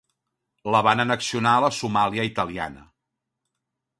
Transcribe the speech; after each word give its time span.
La 0.75 0.79
van 0.87 1.01
annexionar 1.03 1.51
a 1.57 1.61
la 1.65 1.69
Somàlia 1.81 2.27
Italiana. 2.31 2.87